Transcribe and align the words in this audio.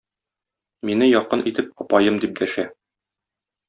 Мине 0.89 1.11
якын 1.11 1.45
итеп 1.53 1.71
"апаем" 1.87 2.21
дип 2.27 2.37
дәшә. 2.45 2.71